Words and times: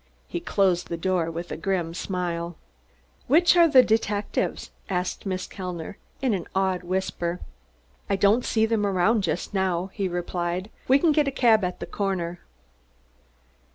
He 0.27 0.39
closed 0.39 0.87
the 0.87 0.97
door 0.97 1.29
with 1.29 1.51
a 1.51 1.55
grim 1.55 1.93
smile. 1.93 2.57
"Which 3.27 3.55
are 3.55 3.67
the 3.67 3.83
detectives?" 3.83 4.71
asked 4.89 5.27
Miss 5.27 5.45
Kellner, 5.45 5.99
in 6.23 6.33
an 6.33 6.47
awed 6.55 6.81
whisper. 6.81 7.39
"I 8.09 8.15
don't 8.15 8.43
see 8.43 8.65
them 8.65 8.83
around 8.83 9.21
just 9.21 9.53
now," 9.53 9.91
he 9.93 10.07
replied. 10.07 10.71
"We 10.87 10.97
can 10.97 11.11
get 11.11 11.27
a 11.27 11.31
cab 11.31 11.63
at 11.63 11.79
the 11.79 11.85
corner." 11.85 12.39